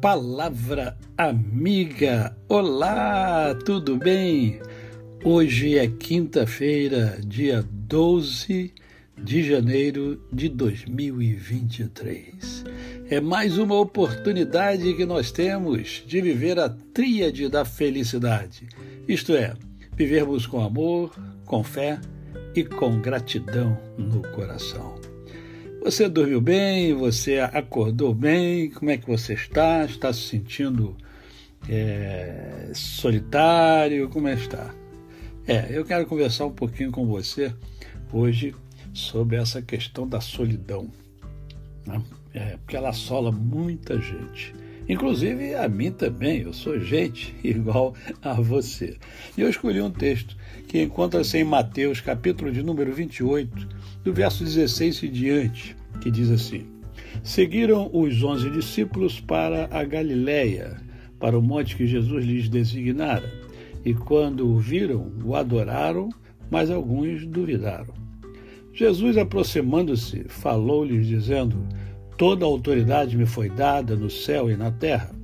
[0.00, 2.36] Palavra Amiga.
[2.48, 4.60] Olá, tudo bem?
[5.24, 8.72] Hoje é quinta-feira, dia 12
[9.20, 12.64] de janeiro de 2023.
[13.10, 18.68] É mais uma oportunidade que nós temos de viver a tríade da felicidade,
[19.08, 19.52] isto é,
[19.96, 21.10] vivermos com amor,
[21.44, 22.00] com fé
[22.54, 24.97] e com gratidão no coração.
[25.82, 26.92] Você dormiu bem?
[26.94, 28.70] Você acordou bem?
[28.70, 29.84] Como é que você está?
[29.84, 30.96] Está se sentindo
[31.68, 34.08] é, solitário?
[34.08, 34.74] Como é que está?
[35.46, 37.54] É, eu quero conversar um pouquinho com você
[38.12, 38.54] hoje
[38.92, 40.90] sobre essa questão da solidão,
[41.86, 42.02] né?
[42.34, 44.54] é, porque ela assola muita gente.
[44.88, 48.96] Inclusive a mim também, eu sou gente igual a você.
[49.36, 50.34] E eu escolhi um texto
[50.66, 53.68] que encontra-se em Mateus, capítulo de número 28,
[54.02, 56.66] do verso 16 e diante, que diz assim:
[57.22, 60.80] Seguiram os onze discípulos para a Galiléia,
[61.20, 63.30] para o monte que Jesus lhes designara,
[63.84, 66.08] e quando o viram, o adoraram,
[66.50, 67.92] mas alguns duvidaram.
[68.72, 71.66] Jesus, aproximando-se, falou-lhes, dizendo:
[72.18, 75.14] Toda a autoridade me foi dada no céu e na terra.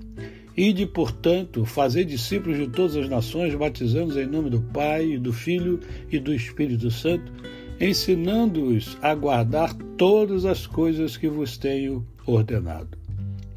[0.57, 5.81] Ide, portanto, fazer discípulos de todas as nações, batizando-os em nome do Pai, do Filho
[6.09, 7.33] e do Espírito Santo,
[7.81, 12.97] ensinando-os a guardar todas as coisas que vos tenho ordenado.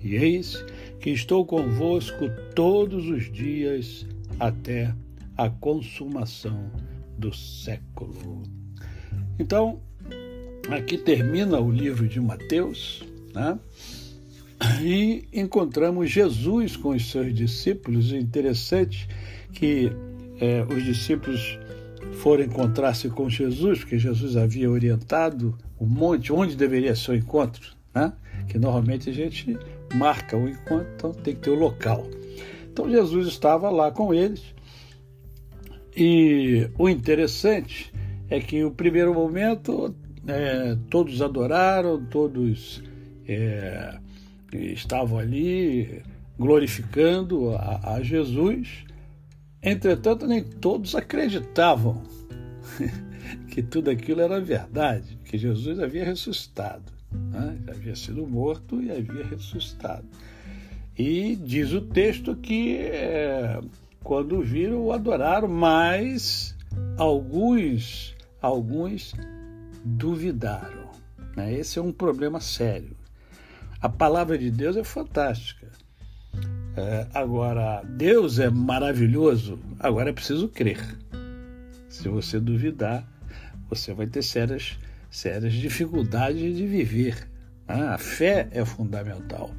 [0.03, 0.65] E eis
[0.99, 4.07] que estou convosco todos os dias
[4.39, 4.95] até
[5.37, 6.71] a consumação
[7.19, 8.41] do século.
[9.37, 9.79] Então,
[10.71, 13.05] aqui termina o livro de Mateus,
[13.37, 13.59] né?
[14.81, 18.11] E encontramos Jesus com os seus discípulos.
[18.11, 19.07] Interessante
[19.53, 19.91] que
[20.41, 21.59] é, os discípulos
[22.13, 27.75] foram encontrar-se com Jesus, porque Jesus havia orientado o monte onde deveria ser o encontro,
[27.93, 28.11] né?
[28.47, 29.57] que normalmente a gente
[29.93, 32.07] marca o encontro, então tem que ter o local.
[32.71, 34.43] Então Jesus estava lá com eles
[35.95, 37.93] e o interessante
[38.29, 39.95] é que o primeiro momento
[40.27, 42.83] é, todos adoraram, todos
[43.27, 43.97] é,
[44.53, 46.01] estavam ali
[46.37, 48.85] glorificando a, a Jesus.
[49.61, 52.01] Entretanto, nem todos acreditavam
[53.49, 56.91] que tudo aquilo era verdade, que Jesus havia ressuscitado.
[57.11, 57.57] Né?
[57.69, 60.05] Havia sido morto e havia ressuscitado.
[60.97, 63.59] E diz o texto que é,
[64.03, 66.55] quando viram, o adoraram, mas
[66.97, 69.13] alguns, alguns
[69.83, 70.89] duvidaram.
[71.35, 71.53] Né?
[71.53, 72.95] Esse é um problema sério.
[73.79, 75.67] A palavra de Deus é fantástica.
[76.75, 80.79] É, agora, Deus é maravilhoso, agora é preciso crer.
[81.89, 83.07] Se você duvidar,
[83.69, 84.77] você vai ter sérias,
[85.09, 87.27] sérias dificuldades de viver.
[87.67, 87.87] Né?
[87.87, 89.51] A fé é fundamental.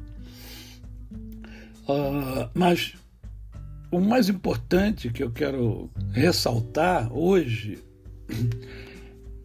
[1.87, 2.93] Uh, mas
[3.91, 7.79] o mais importante que eu quero ressaltar hoje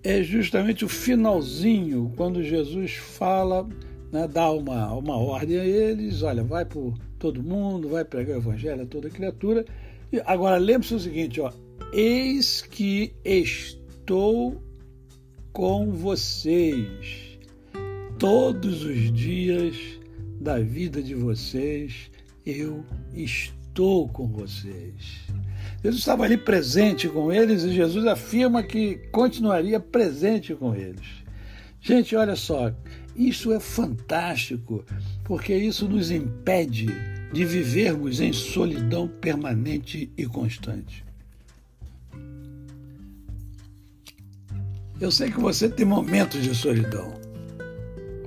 [0.03, 3.67] é justamente o finalzinho, quando Jesus fala
[4.15, 8.41] né, dá uma, uma ordem a eles, olha, vai por todo mundo, vai pregar o
[8.41, 9.65] evangelho a toda criatura.
[10.13, 11.53] E agora lembre-se o seguinte, ó,
[11.93, 14.63] eis que estou
[15.53, 17.41] com vocês
[18.17, 19.75] todos os dias
[20.41, 22.09] da vida de vocês,
[22.47, 25.25] eu estou com vocês.
[25.83, 31.25] Jesus estava ali presente com eles e Jesus afirma que continuaria presente com eles.
[31.81, 32.73] Gente, olha só,
[33.17, 34.85] isso é fantástico,
[35.25, 36.87] porque isso nos impede
[37.33, 41.05] de vivermos em solidão permanente e constante.
[45.01, 47.13] Eu sei que você tem momentos de solidão,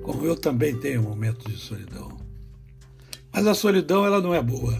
[0.03, 2.17] como eu também tenho momentos de solidão.
[3.31, 4.77] Mas a solidão ela não é boa.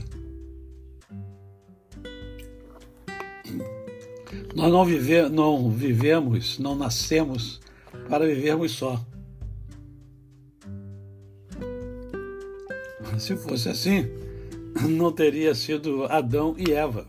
[4.54, 7.62] Nós não, vive, não vivemos, não nascemos
[8.10, 9.06] para vivermos só.
[13.18, 14.06] Se fosse assim,
[14.90, 17.08] não teria sido Adão e Eva.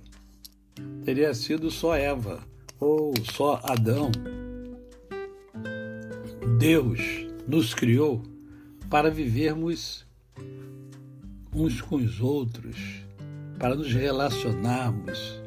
[1.04, 2.40] Teria sido só Eva
[2.80, 4.10] ou só Adão.
[6.58, 7.00] Deus
[7.46, 8.22] nos criou
[8.90, 10.06] para vivermos
[11.54, 12.76] uns com os outros,
[13.58, 15.40] para nos relacionarmos.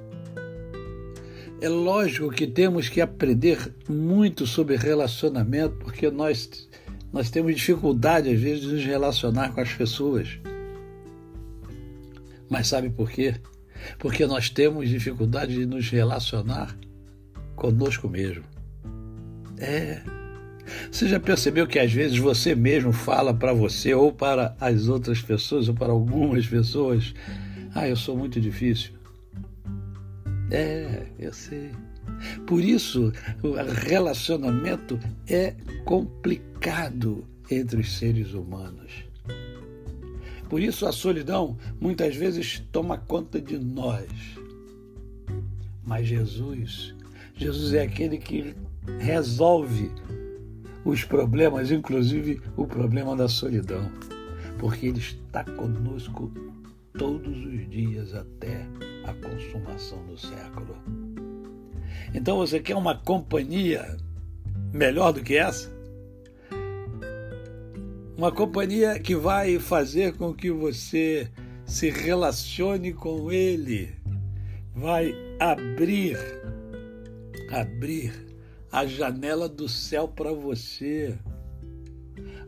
[1.59, 6.67] É lógico que temos que aprender muito sobre relacionamento, porque nós,
[7.13, 10.39] nós temos dificuldade, às vezes, de nos relacionar com as pessoas.
[12.61, 13.33] Mas sabe por quê?
[13.97, 16.77] Porque nós temos dificuldade de nos relacionar
[17.55, 18.43] conosco mesmo.
[19.57, 19.99] É,
[20.91, 25.23] Você já percebeu que às vezes você mesmo fala para você ou para as outras
[25.23, 27.15] pessoas ou para algumas pessoas:
[27.73, 28.91] Ah, eu sou muito difícil.
[30.51, 31.71] É, eu sei.
[32.45, 33.11] Por isso,
[33.41, 39.10] o relacionamento é complicado entre os seres humanos.
[40.51, 44.05] Por isso, a solidão muitas vezes toma conta de nós.
[45.81, 46.93] Mas Jesus,
[47.33, 48.53] Jesus é aquele que
[48.99, 49.89] resolve
[50.83, 53.89] os problemas, inclusive o problema da solidão,
[54.59, 56.29] porque Ele está conosco
[56.97, 58.67] todos os dias até
[59.05, 60.75] a consumação do século.
[62.13, 63.95] Então você quer uma companhia
[64.73, 65.71] melhor do que essa?
[68.17, 71.29] Uma companhia que vai fazer com que você
[71.65, 73.95] se relacione com ele,
[74.75, 76.17] vai abrir,
[77.49, 78.13] abrir
[78.71, 81.17] a janela do céu para você,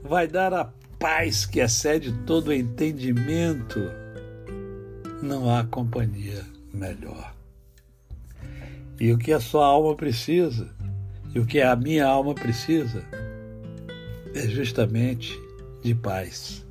[0.04, 0.66] vai dar a
[1.00, 3.80] paz que excede todo o entendimento.
[5.22, 7.34] Não há companhia melhor.
[9.00, 10.70] E o que a sua alma precisa,
[11.34, 13.04] e o que a minha alma precisa,
[14.36, 15.43] é justamente
[15.84, 16.66] de paz.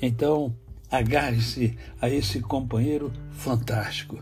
[0.00, 0.56] Então,
[0.90, 4.20] agarre-se a esse companheiro fantástico.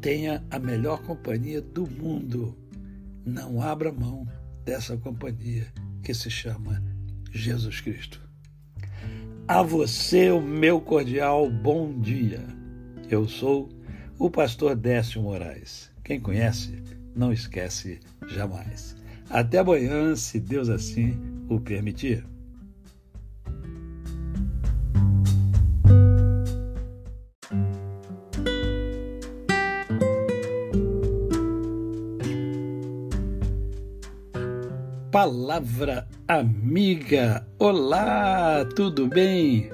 [0.00, 2.56] Tenha a melhor companhia do mundo.
[3.24, 4.26] Não abra mão
[4.64, 5.66] dessa companhia
[6.02, 6.82] que se chama
[7.30, 8.20] Jesus Cristo.
[9.46, 12.42] A você, o meu cordial bom dia.
[13.08, 13.68] Eu sou
[14.18, 15.90] o pastor Décio Moraes.
[16.04, 16.82] Quem conhece,
[17.14, 18.96] não esquece jamais.
[19.28, 21.16] Até amanhã, se Deus assim
[21.48, 22.24] o permitir.
[35.22, 37.46] Palavra amiga.
[37.58, 39.70] Olá, tudo bem?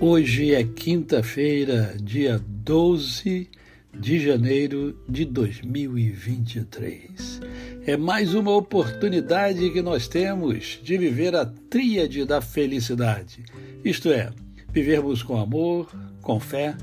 [0.00, 3.50] Hoje é quinta-feira, dia 12
[3.92, 7.40] de janeiro de 2023.
[7.84, 13.44] É mais uma oportunidade que nós temos de viver a tríade da felicidade,
[13.84, 14.30] isto é,
[14.72, 15.88] vivermos com amor,
[16.22, 16.76] com fé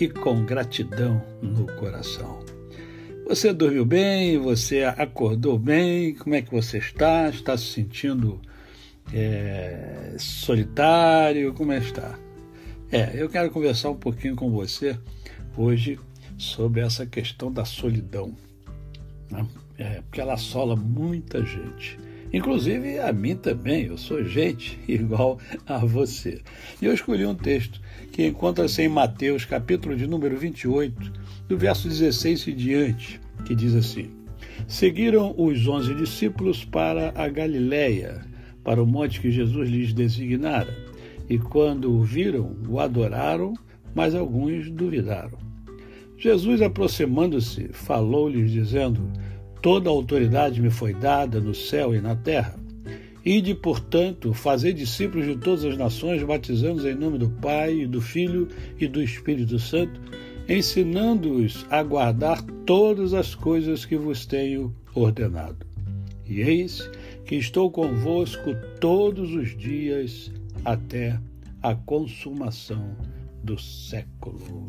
[0.00, 2.53] e com gratidão no coração.
[3.26, 4.38] Você dormiu bem?
[4.38, 6.14] Você acordou bem?
[6.14, 7.30] Como é que você está?
[7.30, 8.38] Está se sentindo
[9.12, 11.54] é, solitário?
[11.54, 12.18] Como é que está?
[12.92, 14.98] É, eu quero conversar um pouquinho com você
[15.56, 15.98] hoje
[16.36, 18.36] sobre essa questão da solidão,
[19.30, 19.46] né?
[19.78, 21.98] é, porque ela assola muita gente.
[22.34, 26.40] Inclusive a mim também, eu sou gente igual a você.
[26.82, 31.12] E eu escolhi um texto que encontra-se em Mateus, capítulo de número 28,
[31.46, 34.10] do verso 16 e diante, que diz assim:
[34.66, 38.26] Seguiram os onze discípulos para a Galiléia,
[38.64, 40.76] para o monte que Jesus lhes designara.
[41.30, 43.54] E quando o viram, o adoraram,
[43.94, 45.38] mas alguns duvidaram.
[46.18, 49.08] Jesus, aproximando-se, falou-lhes, dizendo:
[49.64, 52.54] Toda a autoridade me foi dada no céu e na terra.
[53.24, 57.98] Ide, portanto, fazer discípulos de todas as nações, batizando-os em nome do Pai, e do
[57.98, 58.46] Filho
[58.78, 59.98] e do Espírito Santo,
[60.46, 65.64] ensinando-os a guardar todas as coisas que vos tenho ordenado.
[66.26, 66.86] E eis
[67.24, 70.30] que estou convosco todos os dias
[70.62, 71.18] até
[71.62, 72.94] a consumação
[73.42, 74.68] do século.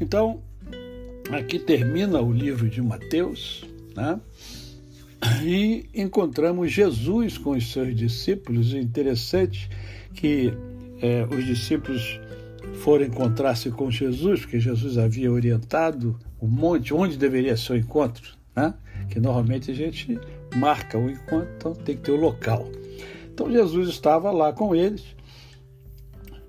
[0.00, 0.40] Então,
[1.30, 3.68] aqui termina o livro de Mateus,
[4.00, 4.20] né?
[5.42, 8.72] e encontramos Jesus com os seus discípulos.
[8.72, 9.68] Interessante
[10.14, 10.52] que
[11.00, 12.20] é, os discípulos
[12.76, 18.34] foram encontrar-se com Jesus, porque Jesus havia orientado o monte onde deveria ser o encontro,
[18.56, 18.74] né?
[19.10, 20.18] que normalmente a gente
[20.56, 22.66] marca o encontro, então tem que ter o local.
[23.32, 25.04] Então Jesus estava lá com eles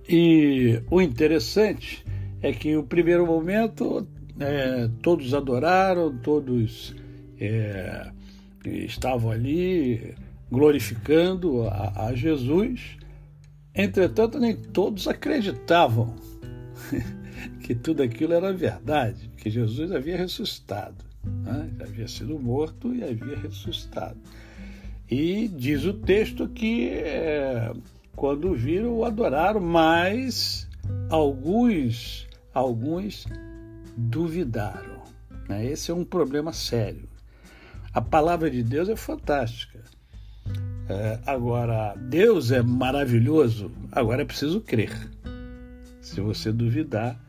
[0.08, 2.06] e o interessante
[2.42, 4.08] é que o primeiro momento
[4.40, 6.96] é, todos adoraram, todos
[7.42, 8.12] é,
[8.66, 10.16] estavam ali
[10.52, 12.98] glorificando a, a, Jesus.
[13.74, 16.14] Entretanto, nem todos acreditavam
[17.62, 21.70] que tudo aquilo era verdade, que Jesus havia ressuscitado, né?
[21.82, 24.18] havia sido morto e havia ressuscitado.
[25.10, 27.74] E diz o texto que é,
[28.16, 30.68] quando viram, o adoraram, mas
[31.10, 33.26] alguns alguns
[33.98, 35.02] duvidaram.
[35.48, 35.66] Né?
[35.66, 37.11] Esse é um problema sério.
[37.94, 39.80] A palavra de Deus é fantástica.
[40.90, 44.92] É, agora, Deus é maravilhoso, agora é preciso crer.
[46.02, 47.20] Se você duvidar,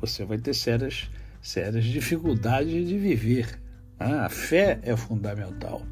[0.00, 1.08] você vai ter sérias,
[1.40, 3.60] sérias dificuldades de viver.
[3.98, 5.82] Ah, a fé é fundamental.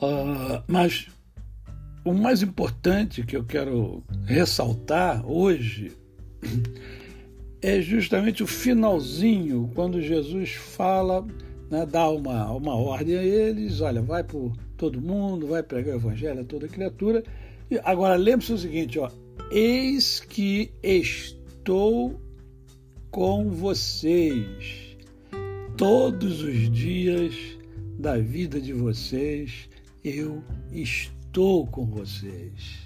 [0.00, 1.08] Uh, mas
[2.04, 5.92] o mais importante que eu quero ressaltar hoje
[7.62, 11.26] é justamente o finalzinho, quando Jesus fala,
[11.70, 15.98] né, dá uma, uma ordem a eles: olha, vai por todo mundo, vai pregar o
[15.98, 17.22] evangelho a toda criatura.
[17.70, 19.10] E agora lembre-se o seguinte: ó,
[19.50, 22.20] eis que estou
[23.10, 24.96] com vocês
[25.76, 27.34] todos os dias
[27.98, 29.68] da vida de vocês,
[30.04, 30.42] eu
[30.72, 32.84] estou com vocês.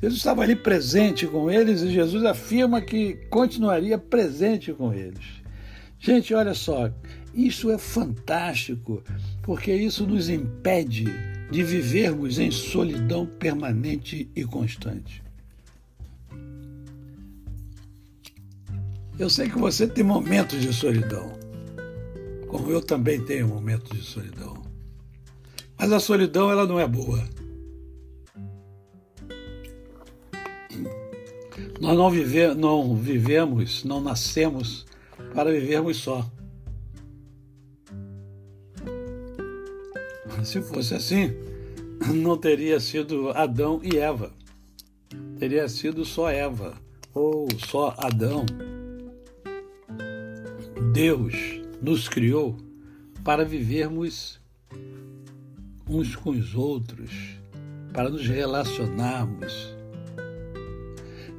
[0.00, 5.24] Jesus estava ali presente com eles e Jesus afirma que continuaria presente com eles.
[5.98, 6.90] Gente, olha só,
[7.34, 9.02] isso é fantástico,
[9.42, 11.06] porque isso nos impede
[11.50, 15.22] de vivermos em solidão permanente e constante.
[19.18, 21.32] Eu sei que você tem momentos de solidão,
[22.48, 24.62] como eu também tenho momentos de solidão.
[25.78, 27.22] Mas a solidão ela não é boa.
[31.80, 34.86] Nós não, vive, não vivemos, não nascemos
[35.34, 36.28] para vivermos só.
[40.44, 41.34] Se fosse assim,
[42.14, 44.30] não teria sido Adão e Eva.
[45.38, 46.74] Teria sido só Eva
[47.14, 48.44] ou só Adão.
[50.92, 51.34] Deus
[51.80, 52.58] nos criou
[53.24, 54.38] para vivermos
[55.88, 57.10] uns com os outros,
[57.92, 59.74] para nos relacionarmos.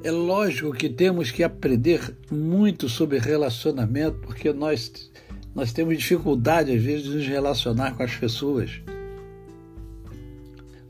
[0.03, 5.11] É lógico que temos que aprender muito sobre relacionamento, porque nós,
[5.53, 8.81] nós temos dificuldade, às vezes, de nos relacionar com as pessoas.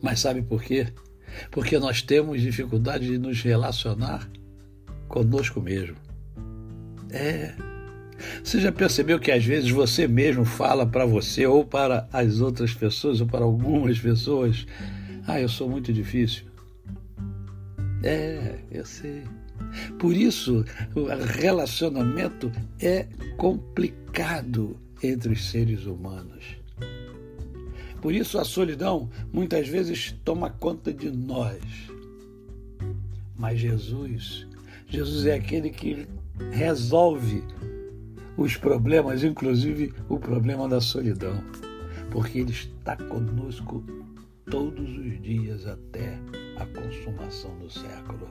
[0.06, 0.86] Mas sabe por quê?
[1.50, 4.30] Porque nós temos dificuldade de nos relacionar
[5.08, 5.96] conosco mesmo.
[7.10, 7.56] É.
[8.44, 12.72] Você já percebeu que às vezes você mesmo fala para você ou para as outras
[12.72, 14.68] pessoas ou para algumas pessoas:
[15.26, 16.46] Ah, eu sou muito difícil.
[18.04, 19.24] É, eu sei.
[19.98, 23.08] Por isso, o relacionamento é
[23.38, 26.64] complicado entre os seres humanos.
[28.06, 31.60] Por isso, a solidão muitas vezes toma conta de nós.
[33.36, 34.46] Mas Jesus,
[34.88, 36.08] Jesus é aquele que
[36.52, 37.44] resolve
[38.38, 41.44] os problemas, inclusive o problema da solidão,
[42.12, 43.84] porque Ele está conosco
[44.52, 46.20] todos os dias até
[46.58, 48.30] a consumação do século.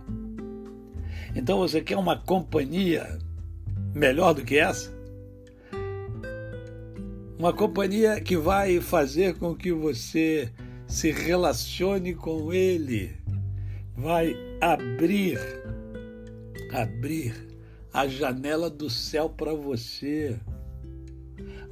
[1.35, 3.19] Então você quer uma companhia
[3.93, 4.94] melhor do que essa?
[7.37, 10.49] Uma companhia que vai fazer com que você
[10.87, 13.11] se relacione com Ele,
[13.97, 15.41] vai abrir,
[16.73, 17.35] abrir
[17.93, 20.39] a janela do céu para você.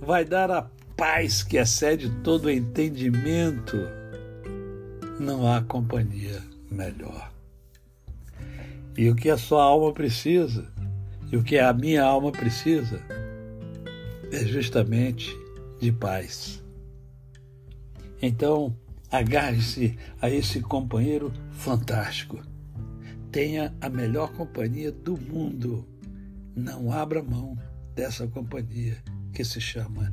[0.01, 3.77] Vai dar a paz que excede todo entendimento.
[5.21, 7.33] Não há companhia melhor.
[8.99, 10.73] E o que a sua alma precisa,
[11.31, 13.01] e o que a minha alma precisa,
[14.33, 15.42] é justamente
[15.83, 16.63] de paz.
[18.23, 18.75] Então,
[19.11, 22.41] agarre-se a esse companheiro fantástico.
[23.33, 25.85] Tenha a melhor companhia do mundo
[26.55, 27.59] não abra mão
[27.97, 28.97] dessa companhia
[29.33, 30.13] que se chama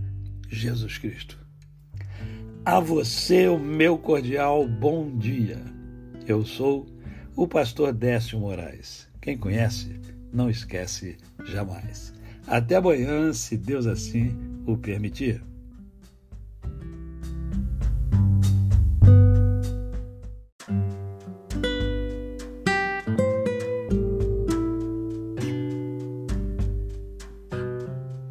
[0.49, 1.37] Jesus Cristo.
[2.65, 5.61] A você o meu cordial bom dia.
[6.25, 6.87] Eu sou
[7.35, 9.07] o pastor Décio Moraes.
[9.21, 9.99] Quem conhece,
[10.33, 12.11] não esquece jamais.
[12.47, 14.35] Até amanhã, se Deus assim
[14.65, 15.48] o permitir.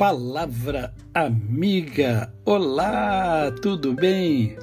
[0.09, 2.33] Palavra Amiga.
[2.47, 4.57] Olá, tudo bem?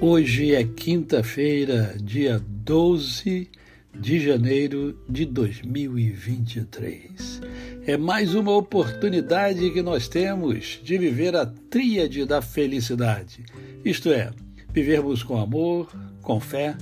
[0.00, 3.50] Hoje é quinta-feira, dia 12
[3.94, 7.42] de janeiro de 2023.
[7.86, 13.44] É mais uma oportunidade que nós temos de viver a tríade da felicidade,
[13.84, 14.30] isto é,
[14.72, 15.86] vivermos com amor,
[16.22, 16.74] com fé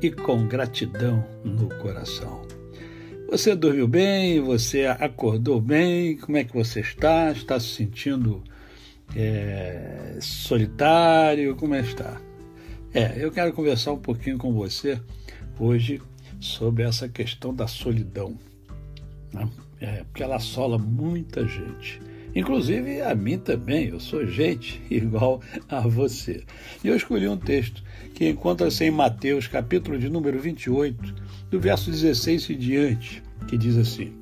[0.00, 2.57] e com gratidão no coração.
[3.30, 4.40] Você dormiu bem?
[4.40, 6.16] Você acordou bem?
[6.16, 7.30] Como é que você está?
[7.30, 8.42] Está se sentindo
[9.14, 11.54] é, solitário?
[11.54, 12.18] Como é que está?
[12.94, 14.98] É, eu quero conversar um pouquinho com você
[15.60, 16.00] hoje
[16.40, 18.34] sobre essa questão da solidão,
[19.30, 19.46] né?
[19.78, 22.00] é, porque ela assola muita gente.
[22.34, 26.44] Inclusive a mim também, eu sou gente igual a você.
[26.82, 27.84] E eu escolhi um texto
[28.18, 31.14] que encontra-se em Mateus, capítulo de número 28,
[31.52, 34.12] do verso 16 e diante, que diz assim: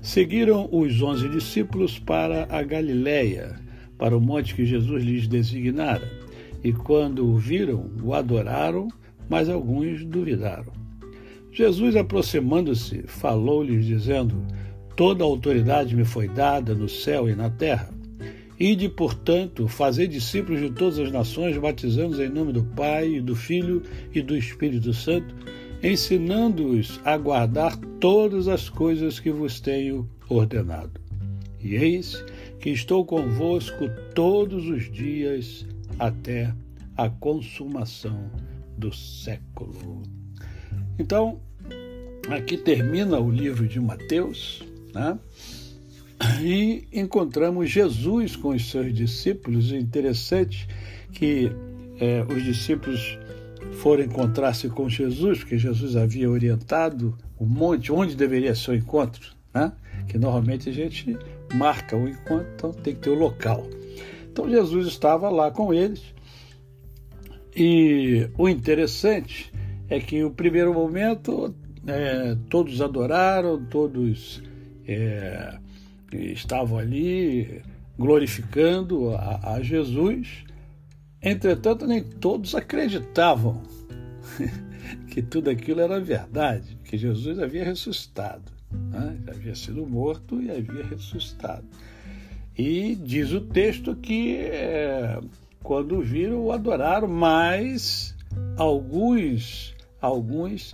[0.00, 3.58] Seguiram os onze discípulos para a Galiléia,
[3.98, 6.08] para o monte que Jesus lhes designara.
[6.62, 8.86] e quando o viram, o adoraram,
[9.28, 10.72] mas alguns duvidaram.
[11.50, 14.46] Jesus, aproximando-se, falou-lhes, dizendo:
[14.94, 17.90] Toda a autoridade me foi dada no céu e na terra.
[18.60, 23.82] Ide, portanto, fazer discípulos de todas as nações, batizando-os em nome do Pai, do Filho
[24.14, 25.34] e do Espírito Santo,
[25.82, 31.00] ensinando-os a guardar todas as coisas que vos tenho ordenado.
[31.58, 32.22] E eis
[32.60, 35.66] que estou convosco todos os dias
[35.98, 36.54] até
[36.98, 38.30] a consumação
[38.76, 40.02] do século.
[40.98, 41.40] Então,
[42.28, 44.62] aqui termina o livro de Mateus,
[44.92, 45.18] né?
[46.42, 49.72] E encontramos Jesus com os seus discípulos.
[49.72, 50.68] Interessante
[51.12, 51.50] que
[51.98, 53.18] é, os discípulos
[53.80, 59.34] foram encontrar-se com Jesus, porque Jesus havia orientado o monte onde deveria ser o encontro,
[59.54, 59.72] né?
[60.08, 61.16] que normalmente a gente
[61.54, 63.66] marca o encontro, então tem que ter o local.
[64.30, 66.02] Então Jesus estava lá com eles
[67.54, 69.52] e o interessante
[69.88, 71.54] é que o primeiro momento
[71.86, 74.42] é, todos adoraram, todos
[74.86, 75.58] é,
[76.12, 77.62] estavam ali
[77.98, 80.44] glorificando a, a Jesus.
[81.22, 83.62] Entretanto, nem todos acreditavam
[85.08, 88.50] que tudo aquilo era verdade, que Jesus havia ressuscitado.
[88.70, 89.18] Né?
[89.28, 91.64] Havia sido morto e havia ressuscitado.
[92.56, 95.20] E diz o texto que é,
[95.62, 98.16] quando viram, o adoraram, mas
[98.56, 100.72] alguns, alguns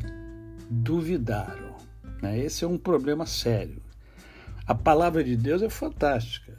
[0.70, 1.74] duvidaram.
[2.22, 2.38] Né?
[2.40, 3.85] Esse é um problema sério.
[4.66, 6.52] A palavra de Deus é fantástica.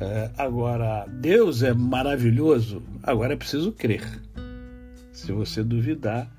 [0.00, 4.02] É, agora, Deus é maravilhoso, agora é preciso crer.
[5.12, 6.30] Se você duvidar,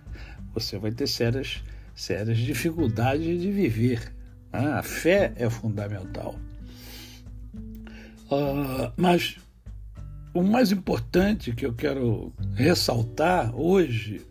[0.54, 4.12] você vai ter sérias, sérias dificuldades de viver.
[4.52, 4.74] Né?
[4.74, 6.36] A fé é fundamental.
[8.26, 9.38] Uh, mas
[10.34, 14.22] o mais importante que eu quero ressaltar hoje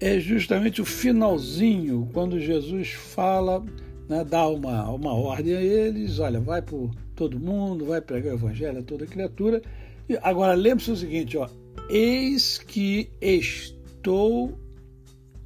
[0.00, 3.64] é justamente o finalzinho, quando Jesus fala,
[4.08, 8.36] né, dá uma, uma ordem a eles: olha, vai por todo mundo, vai pregar o
[8.36, 9.62] evangelho a toda criatura.
[10.08, 11.48] E agora lembre-se o seguinte: ó,
[11.88, 14.58] eis que estou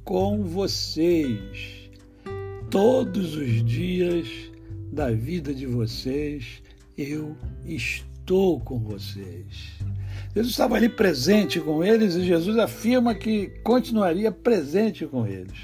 [0.03, 1.89] com vocês
[2.69, 4.27] todos os dias
[4.91, 6.61] da vida de vocês,
[6.97, 9.79] eu estou com vocês.
[10.33, 15.57] Jesus estava ali presente com eles e Jesus afirma que continuaria presente com eles.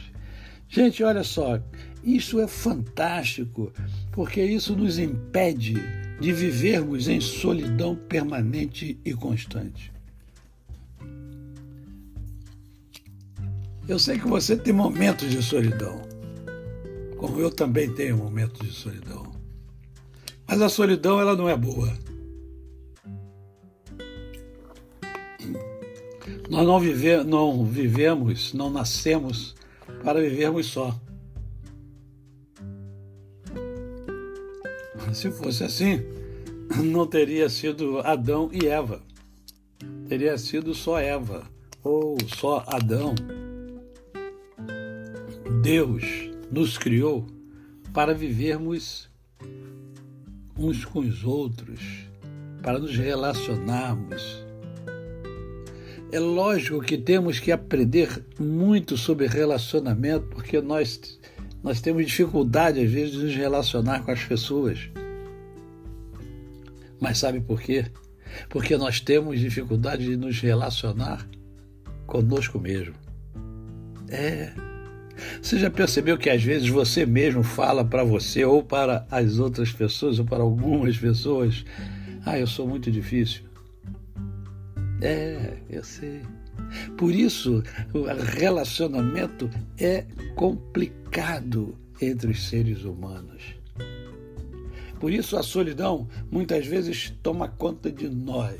[0.67, 1.59] Gente, olha só,
[2.05, 3.73] isso é fantástico,
[4.11, 5.73] porque isso nos impede
[6.19, 9.91] de vivermos em solidão permanente e constante.
[13.87, 16.01] Eu sei que você tem momentos de solidão,
[17.17, 19.33] como eu também tenho momentos de solidão.
[20.47, 21.91] Mas a solidão ela não é boa.
[26.49, 29.55] Nós não, vive, não vivemos, não nascemos
[30.03, 30.99] para vivermos só.
[35.13, 36.01] Se fosse assim,
[36.83, 39.01] não teria sido Adão e Eva.
[40.07, 41.43] Teria sido só Eva
[41.83, 43.15] ou só Adão.
[45.61, 46.03] Deus
[46.51, 47.25] nos criou
[47.93, 49.09] para vivermos
[50.57, 51.79] uns com os outros,
[52.61, 54.45] para nos relacionarmos
[56.15, 61.19] é lógico que temos que aprender muito sobre relacionamento, porque nós,
[61.65, 64.87] nós temos dificuldade, às vezes, de nos relacionar com as pessoas.
[67.01, 67.85] Mas sabe por quê?
[68.49, 71.27] Porque nós temos dificuldade de nos relacionar
[72.05, 72.93] conosco mesmo.
[74.09, 74.53] É.
[75.41, 79.71] Você já percebeu que às vezes você mesmo fala para você ou para as outras
[79.71, 81.65] pessoas ou para algumas pessoas:
[82.23, 83.41] Ah, eu sou muito difícil.
[85.01, 86.21] É, eu sei.
[86.97, 87.63] Por isso,
[87.93, 93.55] o relacionamento é complicado entre os seres humanos.
[94.99, 98.59] Por isso, a solidão muitas vezes toma conta de nós.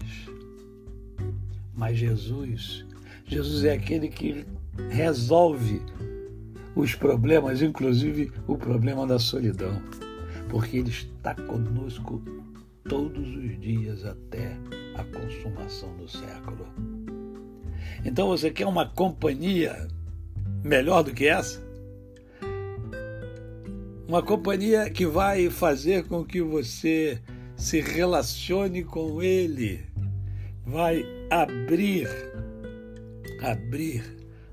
[1.74, 2.86] Mas Jesus,
[3.26, 4.46] Jesus é aquele que
[4.90, 5.82] resolve
[6.76, 9.82] os problemas, inclusive o problema da solidão,
[10.50, 12.22] porque Ele está conosco
[12.88, 14.58] todos os dias até
[14.96, 16.68] a consumação do século.
[18.06, 19.88] Então você quer uma companhia
[20.64, 21.60] melhor do que essa?
[24.08, 27.20] Uma companhia que vai fazer com que você
[27.58, 29.84] se relacione com ele,
[30.64, 32.08] vai abrir,
[33.42, 34.04] abrir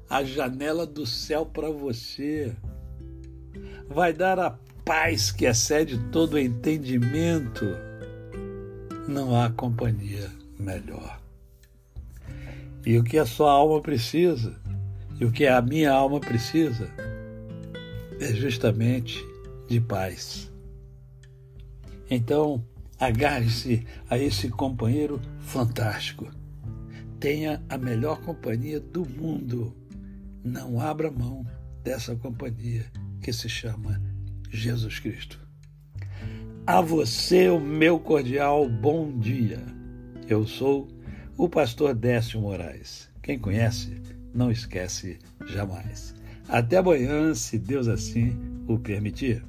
[0.09, 2.57] a janela do céu para você,
[3.89, 7.67] vai dar a paz que excede todo entendimento
[9.07, 11.22] não há companhia melhor.
[12.85, 14.61] E o que a sua alma precisa,
[15.21, 16.91] e o que a minha alma precisa,
[18.21, 19.25] é justamente
[19.69, 20.51] de paz.
[22.11, 22.65] Então,
[22.99, 26.29] agarre-se a esse companheiro fantástico.
[27.19, 29.75] Tenha a melhor companhia do mundo.
[30.45, 31.47] Não abra mão
[31.83, 32.85] dessa companhia
[33.21, 34.01] que se chama
[34.51, 35.41] Jesus Cristo.
[36.67, 39.61] A você o meu cordial bom dia.
[40.29, 40.89] Eu sou
[41.43, 43.11] o pastor Décio Moraes.
[43.21, 44.01] Quem conhece,
[44.33, 46.15] não esquece jamais.
[46.49, 49.43] Até amanhã, se Deus assim o permitir.